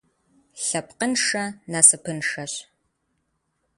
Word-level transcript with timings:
Лъэпкъыншэ 0.65 1.43
насыпыншэщ. 1.71 2.53